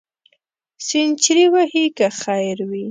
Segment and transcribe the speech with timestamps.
[0.87, 2.79] سینچري وهې که خیر وي.